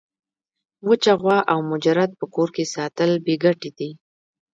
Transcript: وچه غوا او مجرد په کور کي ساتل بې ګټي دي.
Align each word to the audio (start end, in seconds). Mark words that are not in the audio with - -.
وچه 0.87 1.13
غوا 1.21 1.37
او 1.51 1.59
مجرد 1.71 2.09
په 2.19 2.25
کور 2.35 2.49
کي 2.55 2.63
ساتل 2.75 3.11
بې 3.25 3.35
ګټي 3.43 3.71
دي. 3.77 3.89